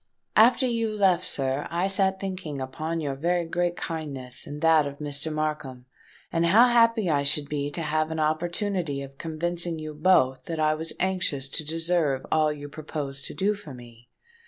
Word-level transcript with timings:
"After 0.35 0.65
you 0.65 0.89
left, 0.89 1.25
sir, 1.25 1.67
I 1.69 1.87
sate 1.87 2.19
thinking 2.19 2.59
upon 2.59 3.01
your 3.01 3.13
very 3.13 3.45
great 3.45 3.75
kindness 3.75 4.47
and 4.47 4.59
that 4.63 4.87
of 4.87 4.97
Mr. 4.97 5.31
Markham, 5.31 5.85
and 6.31 6.47
how 6.47 6.69
happy 6.69 7.07
I 7.11 7.21
should 7.21 7.47
be 7.47 7.69
to 7.69 7.83
have 7.83 8.09
an 8.09 8.19
opportunity 8.19 9.03
of 9.03 9.19
convincing 9.19 9.77
you 9.77 9.93
both 9.93 10.45
that 10.45 10.59
I 10.59 10.73
was 10.73 10.93
anxious 10.99 11.47
to 11.49 11.63
deserve 11.63 12.25
all 12.31 12.51
you 12.51 12.67
proposed 12.67 13.25
to 13.25 13.35
do 13.35 13.53
for 13.53 13.75
me. 13.75 14.09